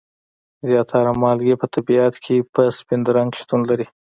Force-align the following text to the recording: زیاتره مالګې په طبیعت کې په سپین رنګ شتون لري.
زیاتره 0.67 1.11
مالګې 1.21 1.55
په 1.61 1.67
طبیعت 1.75 2.15
کې 2.25 2.35
په 2.53 2.61
سپین 2.77 3.01
رنګ 3.17 3.31
شتون 3.41 3.61
لري. 3.69 3.85